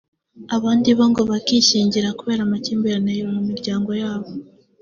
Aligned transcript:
abandi 0.55 0.89
bo 0.97 1.05
ngo 1.11 1.21
bakishyingira 1.31 2.09
kubera 2.19 2.41
amakimbirane 2.43 3.11
mu 3.33 3.41
miryango 3.49 3.91
yabo 4.01 4.29